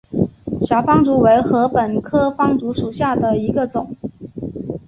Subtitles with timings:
[0.63, 3.95] 小方竹为禾本科方竹属下的一个种。